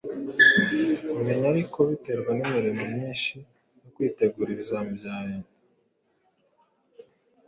[1.13, 3.35] Umenya ariko biterwa n’imirimo myinshi
[3.81, 5.59] yo kwitegura ibizamini bya Leta.